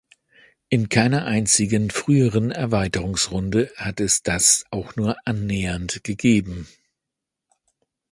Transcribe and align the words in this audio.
In 0.69 0.89
keiner 0.89 1.25
einzigen 1.25 1.91
früheren 1.91 2.49
Erweiterungsrunde 2.49 3.71
hat 3.75 3.99
es 3.99 4.23
das 4.23 4.65
auch 4.71 4.95
nur 4.95 5.15
annähernd 5.25 6.03
gegeben. 6.03 6.67